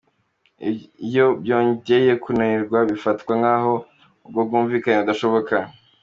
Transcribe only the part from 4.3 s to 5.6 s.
bwumvikane budashoboka.